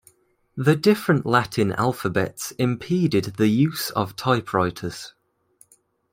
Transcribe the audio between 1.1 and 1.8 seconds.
Latin